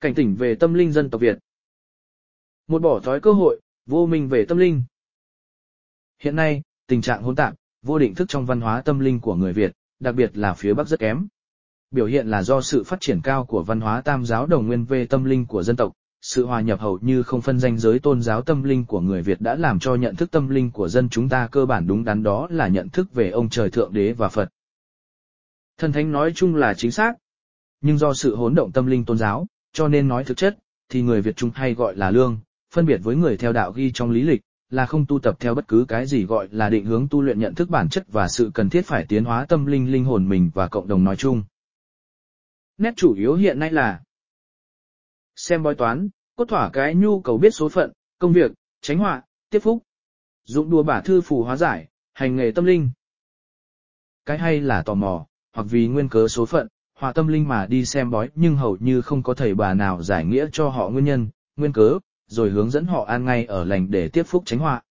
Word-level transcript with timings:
Cảnh 0.00 0.14
tỉnh 0.14 0.34
về 0.34 0.54
tâm 0.54 0.74
linh 0.74 0.92
dân 0.92 1.10
tộc 1.10 1.20
Việt. 1.20 1.38
Một 2.66 2.82
bỏ 2.82 3.00
thói 3.00 3.20
cơ 3.20 3.32
hội, 3.32 3.60
vô 3.86 4.06
minh 4.06 4.28
về 4.28 4.44
tâm 4.44 4.58
linh. 4.58 4.82
Hiện 6.18 6.36
nay, 6.36 6.62
tình 6.86 7.02
trạng 7.02 7.22
hỗn 7.22 7.36
tạp, 7.36 7.54
vô 7.82 7.98
định 7.98 8.14
thức 8.14 8.28
trong 8.28 8.46
văn 8.46 8.60
hóa 8.60 8.82
tâm 8.82 8.98
linh 8.98 9.20
của 9.20 9.34
người 9.34 9.52
Việt, 9.52 9.72
đặc 9.98 10.14
biệt 10.14 10.36
là 10.36 10.54
phía 10.54 10.74
Bắc 10.74 10.88
rất 10.88 11.00
kém. 11.00 11.26
Biểu 11.90 12.06
hiện 12.06 12.26
là 12.26 12.42
do 12.42 12.60
sự 12.60 12.84
phát 12.84 13.00
triển 13.00 13.20
cao 13.20 13.44
của 13.44 13.62
văn 13.62 13.80
hóa 13.80 14.00
tam 14.00 14.26
giáo 14.26 14.46
đồng 14.46 14.66
nguyên 14.66 14.84
về 14.84 15.06
tâm 15.06 15.24
linh 15.24 15.46
của 15.46 15.62
dân 15.62 15.76
tộc, 15.76 15.92
sự 16.22 16.46
hòa 16.46 16.60
nhập 16.60 16.80
hầu 16.80 16.98
như 17.02 17.22
không 17.22 17.40
phân 17.40 17.58
danh 17.58 17.78
giới 17.78 17.98
tôn 17.98 18.22
giáo 18.22 18.42
tâm 18.42 18.62
linh 18.62 18.84
của 18.84 19.00
người 19.00 19.22
Việt 19.22 19.40
đã 19.40 19.54
làm 19.56 19.78
cho 19.78 19.94
nhận 19.94 20.16
thức 20.16 20.30
tâm 20.30 20.48
linh 20.48 20.70
của 20.70 20.88
dân 20.88 21.08
chúng 21.08 21.28
ta 21.28 21.48
cơ 21.52 21.66
bản 21.66 21.86
đúng 21.86 22.04
đắn 22.04 22.22
đó 22.22 22.48
là 22.50 22.68
nhận 22.68 22.88
thức 22.88 23.14
về 23.14 23.30
ông 23.30 23.48
trời 23.48 23.70
thượng 23.70 23.92
đế 23.92 24.12
và 24.12 24.28
Phật. 24.28 24.48
Thần 25.78 25.92
thánh 25.92 26.12
nói 26.12 26.32
chung 26.34 26.56
là 26.56 26.74
chính 26.74 26.90
xác, 26.90 27.14
nhưng 27.80 27.98
do 27.98 28.14
sự 28.14 28.36
hỗn 28.36 28.54
động 28.54 28.72
tâm 28.72 28.86
linh 28.86 29.04
tôn 29.04 29.18
giáo, 29.18 29.46
cho 29.72 29.88
nên 29.88 30.08
nói 30.08 30.24
thực 30.24 30.36
chất, 30.36 30.58
thì 30.88 31.02
người 31.02 31.22
Việt 31.22 31.36
Trung 31.36 31.50
hay 31.54 31.74
gọi 31.74 31.96
là 31.96 32.10
lương, 32.10 32.40
phân 32.74 32.86
biệt 32.86 33.00
với 33.02 33.16
người 33.16 33.36
theo 33.36 33.52
đạo 33.52 33.72
ghi 33.72 33.90
trong 33.94 34.10
lý 34.10 34.22
lịch, 34.22 34.40
là 34.70 34.86
không 34.86 35.06
tu 35.06 35.18
tập 35.18 35.36
theo 35.40 35.54
bất 35.54 35.68
cứ 35.68 35.84
cái 35.88 36.06
gì 36.06 36.24
gọi 36.24 36.48
là 36.50 36.70
định 36.70 36.84
hướng 36.84 37.08
tu 37.08 37.22
luyện 37.22 37.38
nhận 37.38 37.54
thức 37.54 37.68
bản 37.68 37.88
chất 37.88 38.04
và 38.08 38.28
sự 38.28 38.50
cần 38.54 38.70
thiết 38.70 38.86
phải 38.86 39.06
tiến 39.08 39.24
hóa 39.24 39.46
tâm 39.48 39.66
linh 39.66 39.92
linh 39.92 40.04
hồn 40.04 40.28
mình 40.28 40.50
và 40.54 40.68
cộng 40.68 40.88
đồng 40.88 41.04
nói 41.04 41.16
chung. 41.16 41.42
Nét 42.78 42.94
chủ 42.96 43.14
yếu 43.14 43.34
hiện 43.34 43.58
nay 43.58 43.70
là 43.70 44.02
xem 45.36 45.62
bói 45.62 45.74
toán, 45.74 46.08
cốt 46.36 46.44
thỏa 46.48 46.70
cái 46.72 46.94
nhu 46.94 47.20
cầu 47.20 47.38
biết 47.38 47.50
số 47.50 47.68
phận, 47.68 47.92
công 48.18 48.32
việc, 48.32 48.52
tránh 48.80 48.98
họa, 48.98 49.22
tiếp 49.50 49.58
phúc. 49.58 49.82
Dụng 50.44 50.70
đùa 50.70 50.82
bả 50.82 51.00
thư 51.00 51.20
phù 51.20 51.44
hóa 51.44 51.56
giải, 51.56 51.88
hành 52.12 52.36
nghề 52.36 52.50
tâm 52.50 52.64
linh. 52.64 52.90
Cái 54.26 54.38
hay 54.38 54.60
là 54.60 54.82
tò 54.82 54.94
mò, 54.94 55.26
hoặc 55.52 55.66
vì 55.70 55.88
nguyên 55.88 56.08
cớ 56.08 56.28
số 56.28 56.46
phận, 56.46 56.68
họa 57.00 57.12
tâm 57.12 57.28
linh 57.28 57.48
mà 57.48 57.66
đi 57.66 57.84
xem 57.84 58.10
bói 58.10 58.28
nhưng 58.34 58.56
hầu 58.56 58.76
như 58.80 59.02
không 59.02 59.22
có 59.22 59.34
thầy 59.34 59.54
bà 59.54 59.74
nào 59.74 60.02
giải 60.02 60.24
nghĩa 60.24 60.46
cho 60.52 60.68
họ 60.68 60.88
nguyên 60.88 61.04
nhân, 61.04 61.28
nguyên 61.56 61.72
cớ, 61.72 61.98
rồi 62.26 62.50
hướng 62.50 62.70
dẫn 62.70 62.86
họ 62.86 63.04
an 63.04 63.24
ngay 63.24 63.44
ở 63.44 63.64
lành 63.64 63.90
để 63.90 64.08
tiếp 64.08 64.22
phúc 64.22 64.42
tránh 64.46 64.58
họa. 64.58 64.82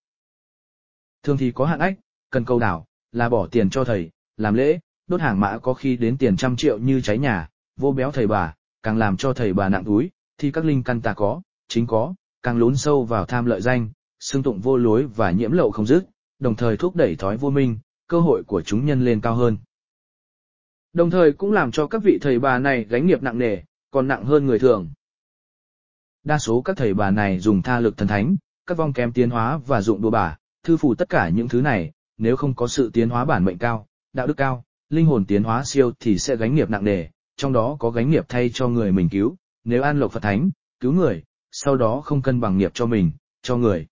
Thường 1.24 1.38
thì 1.38 1.52
có 1.52 1.66
hạn 1.66 1.80
ách, 1.80 1.96
cần 2.30 2.46
câu 2.46 2.60
đảo, 2.60 2.86
là 3.12 3.30
bỏ 3.30 3.48
tiền 3.48 3.70
cho 3.70 3.84
thầy, 3.84 4.10
làm 4.38 4.54
lễ, 4.54 4.80
đốt 5.08 5.22
hàng 5.22 5.40
mã 5.40 5.58
có 5.58 5.74
khi 5.74 5.98
đến 5.98 6.18
tiền 6.18 6.38
trăm 6.38 6.56
triệu 6.56 6.78
như 6.78 7.02
cháy 7.02 7.18
nhà, 7.18 7.50
vô 7.78 7.92
béo 7.92 8.12
thầy 8.12 8.28
bà, 8.28 8.56
càng 8.84 8.98
làm 8.98 9.18
cho 9.18 9.34
thầy 9.34 9.54
bà 9.54 9.70
nặng 9.70 9.84
túi, 9.86 10.10
thì 10.38 10.52
các 10.52 10.66
linh 10.66 10.84
căn 10.84 11.02
tà 11.02 11.14
có, 11.14 11.42
chính 11.68 11.88
có, 11.88 12.14
càng 12.44 12.58
lún 12.58 12.76
sâu 12.76 13.04
vào 13.04 13.26
tham 13.26 13.46
lợi 13.46 13.62
danh, 13.62 13.90
xương 14.20 14.44
tụng 14.44 14.60
vô 14.60 14.78
lối 14.78 15.06
và 15.06 15.32
nhiễm 15.32 15.52
lậu 15.52 15.72
không 15.72 15.86
dứt, 15.86 16.04
đồng 16.40 16.56
thời 16.56 16.78
thúc 16.78 16.96
đẩy 16.96 17.16
thói 17.16 17.38
vô 17.38 17.50
minh, 17.50 17.80
cơ 18.08 18.20
hội 18.20 18.44
của 18.44 18.62
chúng 18.62 18.86
nhân 18.86 19.06
lên 19.06 19.22
cao 19.22 19.36
hơn. 19.36 19.58
Đồng 20.94 21.10
thời 21.10 21.32
cũng 21.32 21.52
làm 21.52 21.72
cho 21.72 21.88
các 21.88 22.04
vị 22.04 22.18
thầy 22.22 22.40
bà 22.40 22.60
này 22.60 22.86
gánh 22.90 23.08
nghiệp 23.08 23.24
nặng 23.24 23.38
nề, 23.38 23.58
còn 23.92 24.08
nặng 24.08 24.26
hơn 24.26 24.46
người 24.46 24.60
thường. 24.60 24.90
Đa 26.24 26.38
số 26.38 26.62
các 26.62 26.78
thầy 26.78 26.94
bà 26.94 27.12
này 27.12 27.40
dùng 27.40 27.62
tha 27.62 27.80
lực 27.80 27.98
thần 27.98 28.08
thánh, 28.08 28.36
các 28.66 28.78
vong 28.78 28.94
kém 28.94 29.12
tiến 29.12 29.30
hóa 29.30 29.60
và 29.68 29.82
dụng 29.82 30.02
đùa 30.02 30.10
bà, 30.10 30.38
thư 30.64 30.78
phủ 30.78 30.96
tất 30.96 31.10
cả 31.10 31.30
những 31.30 31.48
thứ 31.48 31.62
này, 31.62 31.92
nếu 32.18 32.36
không 32.36 32.56
có 32.56 32.68
sự 32.68 32.90
tiến 32.94 33.10
hóa 33.10 33.26
bản 33.26 33.46
mệnh 33.46 33.58
cao, 33.58 33.88
đạo 34.14 34.28
đức 34.28 34.34
cao, 34.38 34.64
linh 34.90 35.06
hồn 35.06 35.26
tiến 35.26 35.44
hóa 35.44 35.64
siêu 35.66 35.92
thì 36.00 36.18
sẽ 36.18 36.36
gánh 36.36 36.56
nghiệp 36.56 36.70
nặng 36.70 36.84
nề, 36.84 37.08
trong 37.38 37.54
đó 37.54 37.78
có 37.80 37.90
gánh 37.90 38.10
nghiệp 38.10 38.26
thay 38.30 38.50
cho 38.54 38.68
người 38.68 38.92
mình 38.92 39.10
cứu, 39.10 39.36
nếu 39.64 39.84
an 39.84 40.00
lộc 40.00 40.12
Phật 40.12 40.24
thánh, 40.24 40.50
cứu 40.80 40.94
người, 40.94 41.24
sau 41.52 41.76
đó 41.78 42.02
không 42.02 42.22
cân 42.22 42.40
bằng 42.40 42.58
nghiệp 42.58 42.72
cho 42.74 42.86
mình, 42.86 43.12
cho 43.42 43.58
người. 43.58 43.88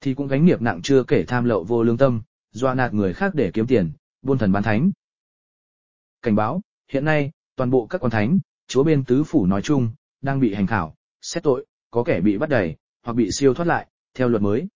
Thì 0.00 0.14
cũng 0.14 0.28
gánh 0.28 0.44
nghiệp 0.44 0.62
nặng 0.62 0.80
chưa 0.82 1.04
kể 1.04 1.24
tham 1.28 1.44
lậu 1.44 1.64
vô 1.64 1.82
lương 1.82 1.96
tâm, 1.96 2.22
doa 2.50 2.74
nạt 2.74 2.94
người 2.94 3.12
khác 3.12 3.34
để 3.34 3.50
kiếm 3.54 3.66
tiền, 3.66 3.92
buôn 4.22 4.38
thần 4.38 4.52
bán 4.52 4.62
thánh. 4.62 4.90
Cảnh 6.22 6.36
báo, 6.36 6.62
hiện 6.88 7.04
nay, 7.04 7.30
toàn 7.56 7.70
bộ 7.70 7.86
các 7.86 8.00
quan 8.00 8.10
thánh, 8.10 8.38
chúa 8.66 8.84
bên 8.84 9.04
tứ 9.04 9.24
phủ 9.24 9.46
nói 9.46 9.62
chung, 9.62 9.90
đang 10.20 10.40
bị 10.40 10.54
hành 10.54 10.66
khảo, 10.66 10.94
xét 11.20 11.42
tội, 11.42 11.66
có 11.90 12.04
kẻ 12.04 12.20
bị 12.20 12.38
bắt 12.38 12.48
đẩy, 12.48 12.76
hoặc 13.02 13.12
bị 13.12 13.30
siêu 13.32 13.54
thoát 13.54 13.66
lại, 13.66 13.86
theo 14.14 14.28
luật 14.28 14.42
mới. 14.42 14.68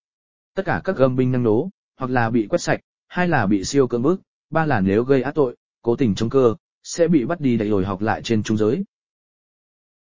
Tất 0.55 0.63
cả 0.67 0.81
các 0.85 0.97
gâm 0.97 1.17
binh 1.17 1.33
năng 1.33 1.43
nố, 1.43 1.71
hoặc 1.97 2.11
là 2.11 2.31
bị 2.31 2.47
quét 2.51 2.61
sạch, 2.61 2.81
hai 3.09 3.29
là 3.29 3.47
bị 3.47 3.65
siêu 3.65 3.87
cưỡng 3.87 4.03
bức, 4.03 4.21
ba 4.51 4.67
là 4.67 4.81
nếu 4.81 5.05
gây 5.05 5.23
ác 5.23 5.35
tội, 5.35 5.57
cố 5.83 5.97
tình 5.97 6.15
chống 6.15 6.31
cơ, 6.31 6.55
sẽ 6.83 7.09
bị 7.09 7.25
bắt 7.25 7.41
đi 7.41 7.57
đẩy 7.57 7.69
rồi 7.69 7.85
học 7.85 8.01
lại 8.01 8.23
trên 8.23 8.43
trung 8.43 8.57
giới. 8.57 8.85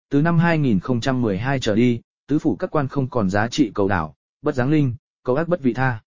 Từ 0.10 0.22
năm 0.22 0.40
2012 0.40 1.60
trở 1.60 1.76
đi, 1.76 2.02
tứ 2.28 2.40
phủ 2.40 2.56
các 2.56 2.72
quan 2.72 2.88
không 2.88 3.10
còn 3.10 3.30
giá 3.30 3.48
trị 3.48 3.72
cầu 3.76 3.88
đảo, 3.88 4.16
bất 4.42 4.56
giáng 4.56 4.70
linh, 4.70 4.96
cầu 5.24 5.36
ác 5.36 5.48
bất 5.48 5.62
vị 5.62 5.74
tha. 5.74 6.02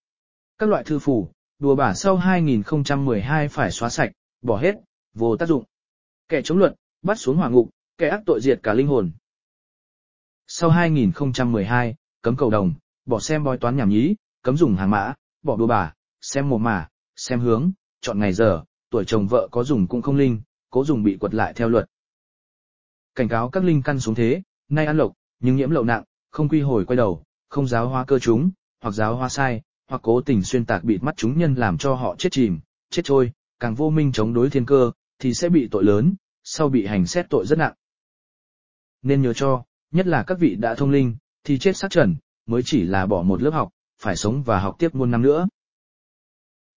Các 0.57 0.69
loại 0.69 0.83
thư 0.83 0.99
phủ, 0.99 1.29
đùa 1.59 1.75
bả 1.75 1.93
sau 1.93 2.17
2012 2.17 3.47
phải 3.47 3.71
xóa 3.71 3.89
sạch, 3.89 4.11
bỏ 4.41 4.57
hết, 4.57 4.75
vô 5.15 5.37
tác 5.37 5.45
dụng. 5.45 5.63
Kẻ 6.27 6.41
chống 6.43 6.57
luận, 6.57 6.75
bắt 7.01 7.15
xuống 7.15 7.37
hỏa 7.37 7.49
ngục, 7.49 7.69
kẻ 7.97 8.09
ác 8.09 8.21
tội 8.25 8.39
diệt 8.41 8.59
cả 8.63 8.73
linh 8.73 8.87
hồn. 8.87 9.11
Sau 10.47 10.69
2012, 10.69 11.95
cấm 12.21 12.35
cầu 12.35 12.49
đồng, 12.49 12.73
bỏ 13.05 13.19
xem 13.19 13.43
bói 13.43 13.57
toán 13.57 13.77
nhảm 13.77 13.89
nhí, 13.89 14.15
cấm 14.41 14.57
dùng 14.57 14.75
hàng 14.75 14.89
mã, 14.89 15.13
bỏ 15.43 15.57
đùa 15.57 15.67
bà, 15.67 15.93
xem 16.21 16.49
mồm 16.49 16.63
mà, 16.63 16.89
xem 17.15 17.39
hướng, 17.39 17.71
chọn 18.01 18.19
ngày 18.19 18.33
giờ, 18.33 18.63
tuổi 18.89 19.03
chồng 19.07 19.27
vợ 19.27 19.47
có 19.51 19.63
dùng 19.63 19.87
cũng 19.87 20.01
không 20.01 20.15
linh, 20.15 20.41
cố 20.69 20.85
dùng 20.85 21.03
bị 21.03 21.17
quật 21.17 21.33
lại 21.33 21.53
theo 21.53 21.69
luật. 21.69 21.89
Cảnh 23.15 23.27
cáo 23.27 23.49
các 23.49 23.63
linh 23.63 23.81
căn 23.81 23.99
xuống 23.99 24.15
thế, 24.15 24.41
nay 24.69 24.85
ăn 24.85 24.97
lộc, 24.97 25.13
nhưng 25.39 25.55
nhiễm 25.55 25.69
lậu 25.69 25.83
nặng, 25.83 26.03
không 26.31 26.49
quy 26.49 26.61
hồi 26.61 26.85
quay 26.85 26.97
đầu, 26.97 27.23
không 27.49 27.67
giáo 27.67 27.89
hóa 27.89 28.05
cơ 28.05 28.19
chúng, 28.19 28.51
hoặc 28.81 28.91
giáo 28.91 29.15
hóa 29.15 29.29
sai, 29.29 29.61
hoặc 29.87 30.01
cố 30.01 30.21
tình 30.21 30.43
xuyên 30.43 30.65
tạc 30.65 30.83
bịt 30.83 31.03
mắt 31.03 31.13
chúng 31.17 31.37
nhân 31.37 31.55
làm 31.55 31.77
cho 31.77 31.93
họ 31.93 32.15
chết 32.17 32.29
chìm, 32.31 32.59
chết 32.89 33.01
trôi, 33.05 33.31
càng 33.59 33.75
vô 33.75 33.89
minh 33.89 34.11
chống 34.11 34.33
đối 34.33 34.49
thiên 34.49 34.65
cơ, 34.65 34.91
thì 35.25 35.33
sẽ 35.33 35.49
bị 35.49 35.67
tội 35.71 35.83
lớn, 35.83 36.15
sau 36.43 36.69
bị 36.69 36.85
hành 36.85 37.05
xét 37.05 37.25
tội 37.29 37.45
rất 37.45 37.57
nặng. 37.57 37.73
Nên 39.01 39.21
nhớ 39.21 39.33
cho, 39.33 39.63
nhất 39.91 40.07
là 40.07 40.23
các 40.23 40.39
vị 40.39 40.55
đã 40.55 40.75
thông 40.75 40.89
linh, 40.89 41.15
thì 41.43 41.57
chết 41.57 41.77
sát 41.77 41.91
trần, 41.91 42.15
mới 42.45 42.61
chỉ 42.65 42.83
là 42.83 43.05
bỏ 43.05 43.21
một 43.21 43.41
lớp 43.41 43.51
học, 43.51 43.69
phải 44.01 44.15
sống 44.15 44.43
và 44.43 44.59
học 44.59 44.75
tiếp 44.79 44.95
muôn 44.95 45.11
năm 45.11 45.21
nữa. 45.21 45.47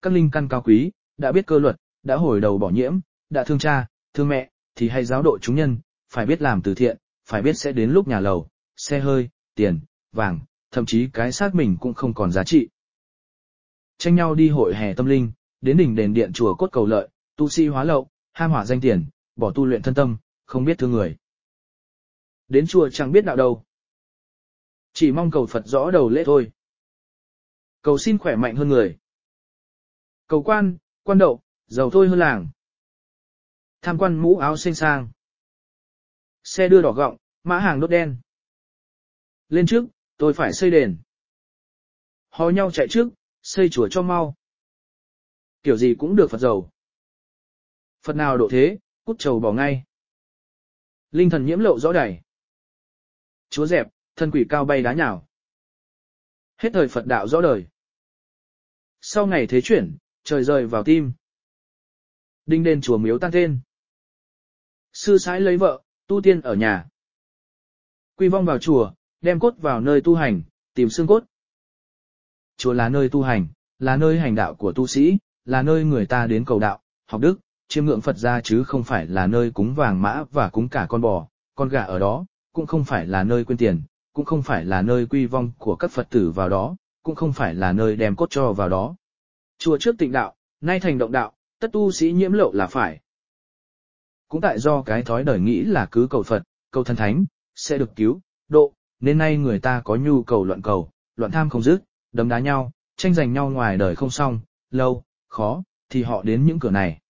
Các 0.02 0.12
linh 0.12 0.30
căn 0.30 0.48
cao 0.48 0.62
quý, 0.62 0.90
đã 1.16 1.32
biết 1.32 1.46
cơ 1.46 1.58
luật, 1.58 1.76
đã 2.02 2.16
hồi 2.16 2.40
đầu 2.40 2.58
bỏ 2.58 2.70
nhiễm, 2.70 2.98
đã 3.30 3.44
thương 3.44 3.58
cha, 3.58 3.86
thương 4.14 4.28
mẹ, 4.28 4.50
thì 4.74 4.88
hay 4.88 5.04
giáo 5.04 5.22
độ 5.22 5.38
chúng 5.42 5.56
nhân, 5.56 5.78
phải 6.12 6.26
biết 6.26 6.42
làm 6.42 6.62
từ 6.62 6.74
thiện, 6.74 6.96
phải 7.26 7.42
biết 7.42 7.58
sẽ 7.58 7.72
đến 7.72 7.90
lúc 7.90 8.08
nhà 8.08 8.20
lầu, 8.20 8.48
xe 8.76 9.00
hơi, 9.00 9.28
tiền, 9.54 9.80
vàng, 10.12 10.40
thậm 10.70 10.86
chí 10.86 11.08
cái 11.12 11.32
xác 11.32 11.54
mình 11.54 11.76
cũng 11.80 11.94
không 11.94 12.14
còn 12.14 12.32
giá 12.32 12.44
trị. 12.44 12.68
Tranh 13.98 14.14
nhau 14.14 14.34
đi 14.34 14.48
hội 14.48 14.74
hè 14.76 14.94
tâm 14.94 15.06
linh, 15.06 15.32
đến 15.60 15.76
đỉnh 15.76 15.94
đền 15.94 16.14
điện 16.14 16.32
chùa 16.32 16.54
cốt 16.54 16.68
cầu 16.72 16.86
lợi, 16.86 17.08
tu 17.36 17.48
sĩ 17.48 17.66
hóa 17.66 17.84
lậu, 17.84 18.08
ham 18.38 18.50
hỏa 18.50 18.64
danh 18.64 18.80
tiền, 18.80 19.08
bỏ 19.36 19.52
tu 19.54 19.66
luyện 19.66 19.82
thân 19.82 19.94
tâm, 19.94 20.18
không 20.44 20.64
biết 20.64 20.78
thương 20.78 20.92
người. 20.92 21.16
Đến 22.48 22.66
chùa 22.68 22.88
chẳng 22.92 23.12
biết 23.12 23.24
đạo 23.24 23.36
đâu. 23.36 23.64
Chỉ 24.92 25.12
mong 25.12 25.30
cầu 25.30 25.46
Phật 25.46 25.62
rõ 25.66 25.90
đầu 25.90 26.08
lễ 26.08 26.22
thôi. 26.26 26.52
Cầu 27.82 27.98
xin 27.98 28.18
khỏe 28.18 28.36
mạnh 28.36 28.56
hơn 28.56 28.68
người. 28.68 28.98
Cầu 30.26 30.42
quan, 30.42 30.76
quan 31.02 31.18
đậu, 31.18 31.42
giàu 31.66 31.90
thôi 31.90 32.08
hơn 32.08 32.18
làng. 32.18 32.48
Tham 33.82 33.98
quan 33.98 34.22
mũ 34.22 34.36
áo 34.36 34.56
xanh 34.56 34.74
sang. 34.74 35.10
Xe 36.44 36.68
đưa 36.68 36.82
đỏ 36.82 36.92
gọng, 36.92 37.16
mã 37.42 37.58
hàng 37.58 37.80
đốt 37.80 37.90
đen. 37.90 38.16
Lên 39.48 39.66
trước, 39.66 39.84
tôi 40.16 40.34
phải 40.34 40.52
xây 40.52 40.70
đền. 40.70 40.98
Hò 42.30 42.50
nhau 42.50 42.70
chạy 42.70 42.86
trước, 42.90 43.08
xây 43.42 43.68
chùa 43.68 43.88
cho 43.90 44.02
mau. 44.02 44.34
Kiểu 45.62 45.76
gì 45.76 45.94
cũng 45.98 46.16
được 46.16 46.30
Phật 46.30 46.38
giàu. 46.38 46.70
Phật 48.02 48.16
nào 48.16 48.38
độ 48.38 48.48
thế, 48.50 48.78
cút 49.04 49.18
trầu 49.18 49.40
bỏ 49.40 49.52
ngay. 49.52 49.84
Linh 51.10 51.30
thần 51.30 51.46
nhiễm 51.46 51.58
lộ 51.58 51.78
rõ 51.78 51.92
đẩy. 51.92 52.20
Chúa 53.50 53.66
dẹp, 53.66 53.86
thân 54.16 54.30
quỷ 54.30 54.44
cao 54.48 54.64
bay 54.64 54.82
đá 54.82 54.92
nhào. 54.92 55.28
Hết 56.56 56.70
thời 56.72 56.88
Phật 56.88 57.06
đạo 57.06 57.28
rõ 57.28 57.40
đời. 57.40 57.66
Sau 59.00 59.26
ngày 59.26 59.46
thế 59.46 59.60
chuyển, 59.60 59.96
trời 60.24 60.44
rời 60.44 60.66
vào 60.66 60.84
tim. 60.84 61.12
Đinh 62.46 62.62
đền 62.62 62.80
chùa 62.80 62.98
miếu 62.98 63.18
tan 63.18 63.30
tên. 63.32 63.60
Sư 64.92 65.18
sái 65.18 65.40
lấy 65.40 65.56
vợ, 65.56 65.82
tu 66.06 66.20
tiên 66.20 66.40
ở 66.40 66.54
nhà. 66.54 66.88
Quy 68.16 68.28
vong 68.28 68.44
vào 68.44 68.58
chùa, 68.58 68.92
đem 69.20 69.40
cốt 69.40 69.54
vào 69.58 69.80
nơi 69.80 70.00
tu 70.04 70.14
hành, 70.14 70.42
tìm 70.74 70.88
xương 70.90 71.06
cốt. 71.06 71.24
Chùa 72.56 72.72
là 72.72 72.88
nơi 72.88 73.08
tu 73.08 73.22
hành, 73.22 73.48
là 73.78 73.96
nơi 73.96 74.18
hành 74.18 74.34
đạo 74.34 74.54
của 74.54 74.72
tu 74.72 74.86
sĩ, 74.86 75.18
là 75.44 75.62
nơi 75.62 75.84
người 75.84 76.06
ta 76.06 76.26
đến 76.26 76.44
cầu 76.44 76.58
đạo, 76.58 76.82
học 77.06 77.20
đức, 77.20 77.40
chiêm 77.68 77.86
ngưỡng 77.86 78.00
Phật 78.00 78.16
gia 78.16 78.40
chứ 78.40 78.64
không 78.64 78.84
phải 78.84 79.06
là 79.06 79.26
nơi 79.26 79.50
cúng 79.50 79.74
vàng 79.74 80.02
mã 80.02 80.24
và 80.30 80.48
cúng 80.48 80.68
cả 80.68 80.86
con 80.88 81.00
bò, 81.00 81.28
con 81.54 81.68
gà 81.68 81.82
ở 81.82 81.98
đó, 81.98 82.26
cũng 82.52 82.66
không 82.66 82.84
phải 82.84 83.06
là 83.06 83.24
nơi 83.24 83.44
quên 83.44 83.58
tiền, 83.58 83.82
cũng 84.12 84.24
không 84.24 84.42
phải 84.42 84.64
là 84.64 84.82
nơi 84.82 85.06
quy 85.06 85.26
vong 85.26 85.52
của 85.58 85.76
các 85.76 85.90
Phật 85.90 86.10
tử 86.10 86.30
vào 86.30 86.48
đó, 86.48 86.76
cũng 87.02 87.14
không 87.14 87.32
phải 87.32 87.54
là 87.54 87.72
nơi 87.72 87.96
đem 87.96 88.16
cốt 88.16 88.30
cho 88.30 88.52
vào 88.52 88.68
đó. 88.68 88.96
Chùa 89.58 89.78
trước 89.78 89.98
tịnh 89.98 90.12
đạo, 90.12 90.34
nay 90.60 90.80
thành 90.80 90.98
động 90.98 91.12
đạo, 91.12 91.32
tất 91.60 91.72
tu 91.72 91.90
sĩ 91.90 92.12
nhiễm 92.12 92.32
lậu 92.32 92.52
là 92.52 92.66
phải. 92.66 93.00
Cũng 94.28 94.40
tại 94.40 94.58
do 94.58 94.82
cái 94.82 95.02
thói 95.02 95.24
đời 95.24 95.40
nghĩ 95.40 95.62
là 95.62 95.86
cứ 95.90 96.06
cầu 96.10 96.22
Phật, 96.22 96.42
cầu 96.70 96.84
thần 96.84 96.96
thánh, 96.96 97.24
sẽ 97.54 97.78
được 97.78 97.96
cứu, 97.96 98.20
độ, 98.48 98.72
nên 99.00 99.18
nay 99.18 99.36
người 99.36 99.60
ta 99.60 99.80
có 99.84 99.96
nhu 99.96 100.22
cầu 100.22 100.44
luận 100.44 100.62
cầu, 100.62 100.90
luận 101.16 101.30
tham 101.30 101.50
không 101.50 101.62
dứt, 101.62 101.82
đấm 102.12 102.28
đá 102.28 102.38
nhau, 102.38 102.72
tranh 102.96 103.14
giành 103.14 103.32
nhau 103.32 103.50
ngoài 103.50 103.76
đời 103.76 103.96
không 103.96 104.10
xong, 104.10 104.40
lâu, 104.70 105.04
khó, 105.28 105.62
thì 105.90 106.02
họ 106.02 106.22
đến 106.22 106.46
những 106.46 106.58
cửa 106.58 106.70
này. 106.70 107.00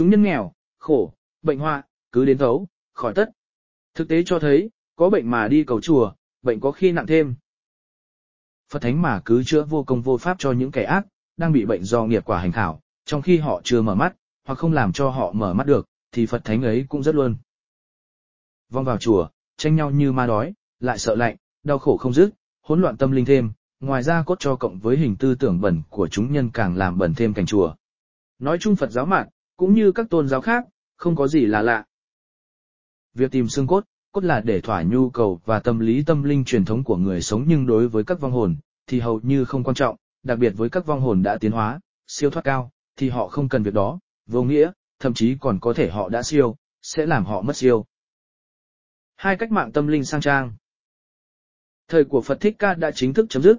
Chúng 0.00 0.10
nhân 0.10 0.22
nghèo, 0.22 0.52
khổ, 0.78 1.12
bệnh 1.42 1.58
họa, 1.58 1.82
cứ 2.12 2.24
đến 2.24 2.38
thấu, 2.38 2.68
khỏi 2.92 3.12
tất. 3.14 3.30
Thực 3.94 4.08
tế 4.08 4.22
cho 4.26 4.38
thấy, 4.38 4.70
có 4.96 5.10
bệnh 5.10 5.30
mà 5.30 5.48
đi 5.48 5.64
cầu 5.64 5.80
chùa, 5.80 6.12
bệnh 6.42 6.60
có 6.60 6.72
khi 6.72 6.92
nặng 6.92 7.06
thêm. 7.06 7.34
Phật 8.72 8.82
thánh 8.82 9.02
mà 9.02 9.22
cứ 9.24 9.42
chữa 9.44 9.62
vô 9.62 9.84
công 9.84 10.02
vô 10.02 10.16
pháp 10.16 10.36
cho 10.38 10.52
những 10.52 10.70
kẻ 10.70 10.84
ác, 10.84 11.06
đang 11.36 11.52
bị 11.52 11.64
bệnh 11.64 11.84
do 11.84 12.04
nghiệp 12.04 12.24
quả 12.24 12.40
hành 12.40 12.52
khảo, 12.52 12.80
trong 13.04 13.22
khi 13.22 13.38
họ 13.38 13.60
chưa 13.64 13.82
mở 13.82 13.94
mắt, 13.94 14.16
hoặc 14.44 14.58
không 14.58 14.72
làm 14.72 14.92
cho 14.92 15.10
họ 15.10 15.32
mở 15.32 15.54
mắt 15.54 15.66
được, 15.66 15.86
thì 16.12 16.26
Phật 16.26 16.44
thánh 16.44 16.62
ấy 16.62 16.86
cũng 16.88 17.02
rất 17.02 17.14
luôn. 17.14 17.36
Vong 18.70 18.84
vào 18.84 18.98
chùa, 18.98 19.28
tranh 19.56 19.76
nhau 19.76 19.90
như 19.90 20.12
ma 20.12 20.26
đói, 20.26 20.54
lại 20.78 20.98
sợ 20.98 21.14
lạnh, 21.14 21.36
đau 21.62 21.78
khổ 21.78 21.96
không 21.96 22.12
dứt, 22.12 22.30
hỗn 22.62 22.80
loạn 22.82 22.96
tâm 22.96 23.12
linh 23.12 23.24
thêm, 23.24 23.52
ngoài 23.80 24.02
ra 24.02 24.22
cốt 24.22 24.36
cho 24.38 24.56
cộng 24.56 24.78
với 24.78 24.96
hình 24.96 25.16
tư 25.16 25.34
tưởng 25.34 25.60
bẩn 25.60 25.82
của 25.90 26.08
chúng 26.08 26.32
nhân 26.32 26.50
càng 26.54 26.76
làm 26.76 26.98
bẩn 26.98 27.14
thêm 27.14 27.34
cảnh 27.34 27.46
chùa. 27.46 27.74
Nói 28.38 28.58
chung 28.60 28.76
Phật 28.76 28.90
giáo 28.90 29.06
mạng, 29.06 29.28
cũng 29.60 29.74
như 29.74 29.92
các 29.92 30.10
tôn 30.10 30.28
giáo 30.28 30.40
khác, 30.40 30.64
không 30.96 31.16
có 31.16 31.28
gì 31.28 31.46
là 31.46 31.62
lạ. 31.62 31.84
Việc 33.14 33.30
tìm 33.30 33.48
xương 33.48 33.66
cốt, 33.66 33.84
cốt 34.12 34.24
là 34.24 34.40
để 34.40 34.60
thỏa 34.60 34.82
nhu 34.82 35.10
cầu 35.10 35.40
và 35.44 35.60
tâm 35.60 35.78
lý 35.78 36.02
tâm 36.02 36.22
linh 36.22 36.44
truyền 36.44 36.64
thống 36.64 36.84
của 36.84 36.96
người 36.96 37.22
sống 37.22 37.44
nhưng 37.48 37.66
đối 37.66 37.88
với 37.88 38.04
các 38.04 38.20
vong 38.20 38.32
hồn, 38.32 38.56
thì 38.86 39.00
hầu 39.00 39.20
như 39.22 39.44
không 39.44 39.64
quan 39.64 39.74
trọng, 39.74 39.96
đặc 40.22 40.38
biệt 40.38 40.50
với 40.56 40.68
các 40.68 40.86
vong 40.86 41.00
hồn 41.00 41.22
đã 41.22 41.38
tiến 41.38 41.52
hóa, 41.52 41.80
siêu 42.06 42.30
thoát 42.30 42.42
cao, 42.42 42.70
thì 42.96 43.08
họ 43.08 43.28
không 43.28 43.48
cần 43.48 43.62
việc 43.62 43.74
đó, 43.74 43.98
vô 44.26 44.42
nghĩa, 44.42 44.70
thậm 44.98 45.14
chí 45.14 45.36
còn 45.40 45.58
có 45.60 45.72
thể 45.72 45.90
họ 45.90 46.08
đã 46.08 46.22
siêu, 46.22 46.56
sẽ 46.82 47.06
làm 47.06 47.24
họ 47.24 47.42
mất 47.42 47.56
siêu. 47.56 47.86
Hai 49.16 49.36
cách 49.36 49.52
mạng 49.52 49.72
tâm 49.72 49.86
linh 49.86 50.04
sang 50.04 50.20
trang 50.20 50.52
Thời 51.88 52.04
của 52.04 52.20
Phật 52.20 52.40
Thích 52.40 52.56
Ca 52.58 52.74
đã 52.74 52.90
chính 52.90 53.14
thức 53.14 53.26
chấm 53.28 53.42
dứt. 53.42 53.56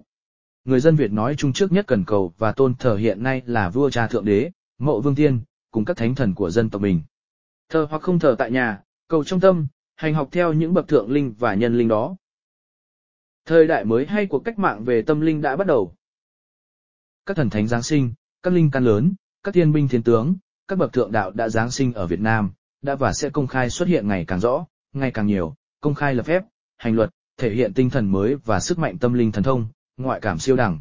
Người 0.65 0.79
dân 0.79 0.95
Việt 0.95 1.11
nói 1.11 1.35
chung 1.37 1.53
trước 1.53 1.71
nhất 1.71 1.85
cần 1.87 2.03
cầu 2.07 2.33
và 2.37 2.51
tôn 2.51 2.75
thờ 2.75 2.95
hiện 2.95 3.23
nay 3.23 3.41
là 3.45 3.69
vua 3.69 3.89
cha 3.89 4.07
thượng 4.07 4.25
đế, 4.25 4.51
mộ 4.79 5.01
vương 5.01 5.15
tiên, 5.15 5.41
cùng 5.71 5.85
các 5.85 5.97
thánh 5.97 6.15
thần 6.15 6.33
của 6.33 6.49
dân 6.49 6.69
tộc 6.69 6.81
mình. 6.81 7.01
Thờ 7.69 7.87
hoặc 7.89 8.01
không 8.01 8.19
thờ 8.19 8.35
tại 8.37 8.51
nhà, 8.51 8.83
cầu 9.07 9.23
trong 9.23 9.39
tâm, 9.39 9.67
hành 9.95 10.13
học 10.13 10.29
theo 10.31 10.53
những 10.53 10.73
bậc 10.73 10.87
thượng 10.87 11.11
linh 11.11 11.33
và 11.39 11.53
nhân 11.53 11.77
linh 11.77 11.87
đó. 11.87 12.15
Thời 13.45 13.67
đại 13.67 13.85
mới 13.85 14.05
hay 14.05 14.25
cuộc 14.25 14.39
cách 14.39 14.59
mạng 14.59 14.83
về 14.83 15.01
tâm 15.01 15.21
linh 15.21 15.41
đã 15.41 15.55
bắt 15.55 15.67
đầu. 15.67 15.95
Các 17.25 17.37
thần 17.37 17.49
thánh 17.49 17.67
Giáng 17.67 17.83
sinh, 17.83 18.13
các 18.43 18.53
linh 18.53 18.71
căn 18.71 18.83
lớn, 18.83 19.13
các 19.43 19.53
thiên 19.53 19.71
binh 19.71 19.87
thiên 19.87 20.03
tướng, 20.03 20.35
các 20.67 20.75
bậc 20.75 20.93
thượng 20.93 21.11
đạo 21.11 21.31
đã 21.31 21.49
Giáng 21.49 21.71
sinh 21.71 21.93
ở 21.93 22.07
Việt 22.07 22.19
Nam, 22.19 22.51
đã 22.81 22.95
và 22.95 23.13
sẽ 23.13 23.29
công 23.29 23.47
khai 23.47 23.69
xuất 23.69 23.87
hiện 23.87 24.07
ngày 24.07 24.25
càng 24.25 24.39
rõ, 24.39 24.65
ngày 24.93 25.11
càng 25.11 25.27
nhiều, 25.27 25.55
công 25.81 25.95
khai 25.95 26.13
lập 26.13 26.25
phép, 26.25 26.43
hành 26.77 26.95
luật, 26.95 27.09
thể 27.37 27.51
hiện 27.51 27.73
tinh 27.73 27.89
thần 27.89 28.11
mới 28.11 28.35
và 28.35 28.59
sức 28.59 28.79
mạnh 28.79 28.97
tâm 28.97 29.13
linh 29.13 29.31
thần 29.31 29.43
thông, 29.43 29.67
ngoại 29.97 30.19
cảm 30.19 30.39
siêu 30.39 30.55
đẳng. 30.55 30.79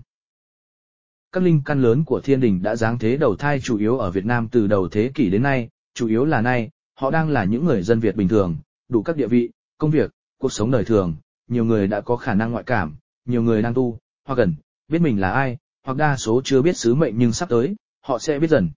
Các 1.33 1.43
linh 1.43 1.63
căn 1.65 1.83
lớn 1.83 2.05
của 2.05 2.21
thiên 2.21 2.41
đình 2.41 2.63
đã 2.63 2.77
giáng 2.77 2.99
thế 2.99 3.17
đầu 3.17 3.37
thai 3.37 3.61
chủ 3.61 3.79
yếu 3.79 3.99
ở 3.99 4.11
Việt 4.11 4.25
Nam 4.25 4.49
từ 4.49 4.67
đầu 4.67 4.89
thế 4.89 5.11
kỷ 5.15 5.31
đến 5.31 5.43
nay, 5.43 5.69
chủ 5.95 6.09
yếu 6.09 6.25
là 6.25 6.41
nay, 6.41 6.71
họ 6.95 7.11
đang 7.11 7.29
là 7.29 7.45
những 7.45 7.65
người 7.65 7.83
dân 7.83 8.01
Việt 8.01 8.17
bình 8.17 8.29
thường, 8.29 8.57
đủ 8.89 9.03
các 9.03 9.17
địa 9.17 9.27
vị, 9.27 9.51
công 9.79 9.91
việc, 9.91 10.11
cuộc 10.39 10.53
sống 10.53 10.71
đời 10.71 10.85
thường, 10.85 11.15
nhiều 11.49 11.65
người 11.65 11.87
đã 11.87 12.01
có 12.01 12.17
khả 12.17 12.35
năng 12.35 12.53
ngoại 12.53 12.65
cảm, 12.65 12.97
nhiều 13.25 13.43
người 13.43 13.63
đang 13.63 13.75
tu, 13.75 13.99
hoặc 14.25 14.35
gần, 14.35 14.55
biết 14.89 14.99
mình 14.99 15.21
là 15.21 15.33
ai, 15.33 15.57
hoặc 15.83 15.97
đa 15.99 16.17
số 16.17 16.41
chưa 16.45 16.63
biết 16.63 16.77
sứ 16.77 16.95
mệnh 16.95 17.19
nhưng 17.19 17.33
sắp 17.33 17.49
tới, 17.49 17.77
họ 18.01 18.19
sẽ 18.19 18.39
biết 18.39 18.51
dần. 18.51 18.71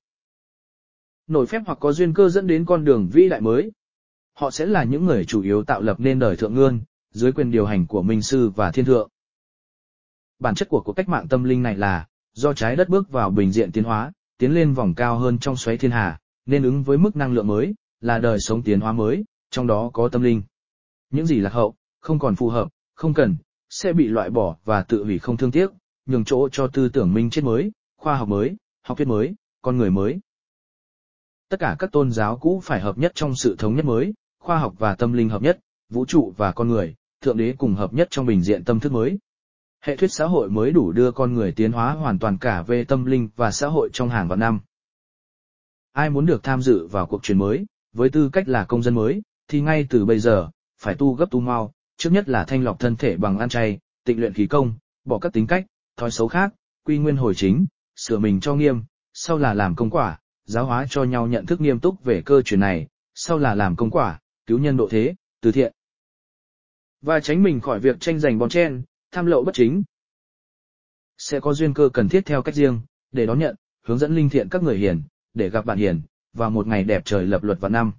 Nổi 1.28 1.46
phép 1.46 1.62
hoặc 1.66 1.78
có 1.82 1.92
duyên 1.92 2.14
cơ 2.14 2.30
dẫn 2.30 2.48
đến 2.48 2.66
con 2.66 2.86
đường 2.86 3.10
vĩ 3.14 3.30
đại 3.30 3.42
mới. 3.42 3.72
Họ 4.34 4.52
sẽ 4.52 4.66
là 4.66 4.84
những 4.84 5.06
người 5.06 5.26
chủ 5.26 5.42
yếu 5.42 5.64
tạo 5.64 5.82
lập 5.82 6.00
nên 6.00 6.20
đời 6.20 6.36
thượng 6.36 6.54
ngương, 6.54 6.80
dưới 7.12 7.32
quyền 7.32 7.52
điều 7.52 7.66
hành 7.66 7.88
của 7.88 8.02
Minh 8.02 8.22
Sư 8.22 8.50
và 8.50 8.72
Thiên 8.72 8.86
Thượng. 8.86 9.10
Bản 10.40 10.56
chất 10.56 10.70
của 10.70 10.82
cuộc 10.86 10.94
cách 10.94 11.10
mạng 11.10 11.28
tâm 11.28 11.44
linh 11.44 11.64
này 11.64 11.76
là, 11.76 12.08
do 12.34 12.54
trái 12.54 12.76
đất 12.76 12.90
bước 12.90 13.10
vào 13.10 13.30
bình 13.30 13.52
diện 13.52 13.72
tiến 13.72 13.84
hóa, 13.84 14.12
tiến 14.38 14.54
lên 14.54 14.74
vòng 14.74 14.94
cao 14.96 15.18
hơn 15.18 15.40
trong 15.40 15.56
xoáy 15.56 15.78
thiên 15.78 15.92
hà, 15.92 16.20
nên 16.46 16.64
ứng 16.64 16.84
với 16.84 16.98
mức 16.98 17.16
năng 17.16 17.34
lượng 17.34 17.48
mới, 17.48 17.74
là 18.02 18.20
đời 18.20 18.40
sống 18.40 18.62
tiến 18.62 18.80
hóa 18.80 18.92
mới, 18.92 19.24
trong 19.52 19.68
đó 19.68 19.90
có 19.94 20.10
tâm 20.10 20.22
linh. 20.22 20.42
Những 21.10 21.26
gì 21.26 21.40
lạc 21.40 21.54
hậu, 21.54 21.76
không 22.00 22.20
còn 22.20 22.36
phù 22.36 22.50
hợp, 22.50 22.70
không 22.96 23.14
cần, 23.14 23.36
sẽ 23.70 23.94
bị 23.94 24.08
loại 24.08 24.30
bỏ 24.30 24.56
và 24.66 24.82
tự 24.82 25.04
hủy 25.04 25.20
không 25.20 25.38
thương 25.38 25.52
tiếc, 25.52 25.72
nhường 26.06 26.26
chỗ 26.26 26.50
cho 26.52 26.68
tư 26.68 26.90
tưởng 26.90 27.14
minh 27.14 27.30
chết 27.30 27.44
mới, 27.44 27.72
khoa 27.98 28.18
học 28.18 28.28
mới, 28.28 28.56
học 28.82 28.98
thuyết 28.98 29.08
mới, 29.08 29.36
con 29.62 29.78
người 29.78 29.92
mới. 29.92 30.20
Tất 31.50 31.58
cả 31.60 31.76
các 31.80 31.92
tôn 31.92 32.12
giáo 32.12 32.38
cũ 32.38 32.62
phải 32.64 32.82
hợp 32.82 32.98
nhất 32.98 33.12
trong 33.16 33.36
sự 33.36 33.56
thống 33.60 33.76
nhất 33.76 33.86
mới, 33.86 34.14
khoa 34.40 34.60
học 34.60 34.74
và 34.78 34.96
tâm 34.96 35.14
linh 35.14 35.30
hợp 35.30 35.42
nhất, 35.42 35.60
vũ 35.90 36.06
trụ 36.06 36.34
và 36.38 36.52
con 36.52 36.68
người, 36.68 36.96
thượng 37.22 37.38
đế 37.38 37.54
cùng 37.58 37.76
hợp 37.76 37.94
nhất 37.94 38.08
trong 38.12 38.26
bình 38.26 38.42
diện 38.42 38.64
tâm 38.64 38.80
thức 38.80 38.92
mới. 38.92 39.20
Hệ 39.86 39.96
thuyết 39.96 40.12
xã 40.12 40.26
hội 40.26 40.50
mới 40.50 40.72
đủ 40.72 40.92
đưa 40.92 41.12
con 41.12 41.34
người 41.34 41.52
tiến 41.52 41.72
hóa 41.72 41.92
hoàn 41.92 42.20
toàn 42.20 42.38
cả 42.38 42.62
về 42.62 42.84
tâm 42.84 43.06
linh 43.06 43.30
và 43.36 43.52
xã 43.52 43.68
hội 43.68 43.90
trong 43.94 44.10
hàng 44.10 44.28
vạn 44.28 44.40
năm. 44.40 44.60
Ai 45.92 46.10
muốn 46.10 46.26
được 46.26 46.44
tham 46.44 46.62
dự 46.62 46.88
vào 46.88 47.06
cuộc 47.06 47.24
chuyển 47.24 47.38
mới, 47.38 47.66
với 47.94 48.10
tư 48.10 48.30
cách 48.34 48.48
là 48.48 48.66
công 48.66 48.84
dân 48.84 48.96
mới, 48.96 49.22
thì 49.48 49.62
ngay 49.62 49.88
từ 49.90 50.06
bây 50.06 50.20
giờ, 50.20 50.50
phải 50.82 50.96
tu 50.96 51.14
gấp 51.14 51.26
tu 51.32 51.40
mau, 51.40 51.74
trước 51.98 52.10
nhất 52.10 52.30
là 52.30 52.44
thanh 52.44 52.64
lọc 52.64 52.80
thân 52.80 52.96
thể 52.96 53.18
bằng 53.18 53.40
ăn 53.40 53.50
chay, 53.50 53.80
tịnh 54.04 54.20
luyện 54.20 54.34
khí 54.34 54.48
công, 54.48 54.74
bỏ 55.06 55.20
các 55.20 55.34
tính 55.34 55.48
cách, 55.48 55.66
thói 55.98 56.12
xấu 56.12 56.28
khác, 56.28 56.54
quy 56.86 56.98
nguyên 56.98 57.18
hồi 57.18 57.34
chính, 57.36 57.66
sửa 57.96 58.20
mình 58.20 58.40
cho 58.40 58.56
nghiêm, 58.56 58.84
sau 59.14 59.38
là 59.38 59.54
làm 59.54 59.76
công 59.76 59.90
quả, 59.90 60.20
giáo 60.46 60.66
hóa 60.66 60.86
cho 60.90 61.04
nhau 61.04 61.28
nhận 61.28 61.46
thức 61.46 61.62
nghiêm 61.62 61.80
túc 61.80 62.04
về 62.04 62.22
cơ 62.26 62.42
chuyển 62.42 62.60
này, 62.60 62.88
sau 63.16 63.38
là 63.38 63.56
làm 63.56 63.76
công 63.76 63.90
quả, 63.90 64.20
cứu 64.46 64.60
nhân 64.60 64.78
độ 64.78 64.88
thế, 64.92 65.16
từ 65.42 65.52
thiện. 65.52 65.74
Và 67.02 67.20
tránh 67.20 67.44
mình 67.44 67.60
khỏi 67.60 67.80
việc 67.80 68.00
tranh 68.00 68.20
giành 68.20 68.38
bón 68.38 68.50
chen, 68.50 68.84
tham 69.14 69.26
lậu 69.26 69.44
bất 69.44 69.56
chính. 69.56 69.84
Sẽ 71.18 71.40
có 71.40 71.54
duyên 71.54 71.74
cơ 71.74 71.90
cần 71.94 72.10
thiết 72.10 72.26
theo 72.26 72.42
cách 72.42 72.56
riêng, 72.56 72.82
để 73.12 73.26
đón 73.26 73.40
nhận, 73.40 73.56
hướng 73.86 73.98
dẫn 73.98 74.16
linh 74.16 74.30
thiện 74.30 74.50
các 74.50 74.64
người 74.64 74.78
hiền, 74.78 75.04
để 75.34 75.50
gặp 75.50 75.66
bạn 75.66 75.78
hiền, 75.78 76.02
vào 76.34 76.50
một 76.50 76.68
ngày 76.68 76.84
đẹp 76.84 77.02
trời 77.06 77.28
lập 77.28 77.44
luật 77.44 77.60
vào 77.60 77.72
năm. 77.72 77.92